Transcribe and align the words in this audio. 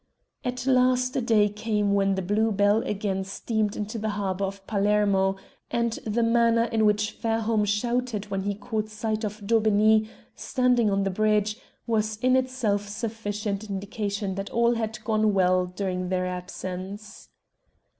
At 0.43 0.65
last 0.65 1.15
a 1.15 1.21
day 1.21 1.47
came 1.47 1.93
when 1.93 2.15
the 2.15 2.23
Blue 2.23 2.51
Bell 2.51 2.79
again 2.81 3.23
steamed 3.23 3.75
into 3.75 3.99
the 3.99 4.09
harbour 4.09 4.45
of 4.45 4.65
Palermo, 4.65 5.35
and 5.69 5.93
the 6.03 6.23
manner 6.23 6.63
in 6.63 6.87
which 6.87 7.11
Fairholme 7.11 7.65
shouted 7.65 8.31
when 8.31 8.41
he 8.41 8.55
caught 8.55 8.89
sight 8.89 9.23
of 9.23 9.45
Daubeney 9.45 10.09
standing 10.33 10.89
on 10.89 11.03
the 11.03 11.11
bridge 11.11 11.59
was 11.85 12.17
in 12.17 12.35
itself 12.35 12.89
sufficient 12.89 13.69
indication 13.69 14.33
that 14.33 14.49
all 14.49 14.73
had 14.73 15.03
gone 15.03 15.35
well 15.35 15.67
during 15.67 16.09
their 16.09 16.25
absence. 16.25 17.29